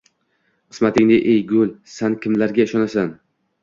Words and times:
Qismatingni, 0.75 1.21
ey 1.35 1.45
goʼl, 1.53 1.71
san, 1.99 2.19
kimlarga 2.27 2.69
ishonasan?! 2.71 3.19